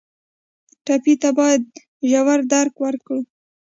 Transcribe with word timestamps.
ټپي 0.85 1.13
ته 1.21 1.29
باید 1.39 1.61
ژور 2.09 2.39
درک 2.51 2.73
وکړو. 2.83 3.19